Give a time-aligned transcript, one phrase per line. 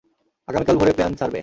[0.47, 1.39] আগামীকাল ভোরে প্লেন ছাড়বে।